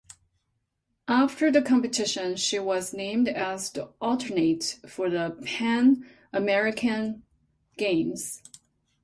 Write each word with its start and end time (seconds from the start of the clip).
After 1.07 1.51
the 1.51 1.61
competition 1.61 2.35
she 2.35 2.57
was 2.57 2.91
named 2.91 3.27
as 3.27 3.69
the 3.71 3.91
alternate 4.01 4.79
for 4.87 5.11
the 5.11 5.39
Pan 5.45 6.07
American 6.33 7.21
Games. 7.77 8.41